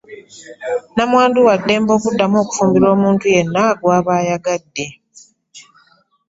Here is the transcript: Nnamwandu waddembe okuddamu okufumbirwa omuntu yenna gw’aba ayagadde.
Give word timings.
Nnamwandu 0.91 1.39
waddembe 1.47 1.91
okuddamu 1.97 2.35
okufumbirwa 2.39 2.89
omuntu 2.95 3.25
yenna 3.35 3.63
gw’aba 3.79 4.11
ayagadde. 4.21 4.85